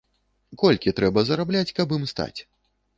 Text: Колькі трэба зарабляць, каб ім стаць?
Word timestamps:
Колькі 0.61 0.95
трэба 1.01 1.27
зарабляць, 1.29 1.65
каб 1.81 1.87
ім 2.01 2.11
стаць? 2.17 2.37